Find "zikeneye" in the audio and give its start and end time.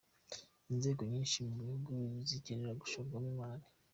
2.29-2.73